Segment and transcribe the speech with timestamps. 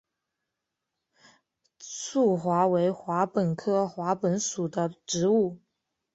[1.77, 5.59] 坚桦为桦木科桦木属的植物。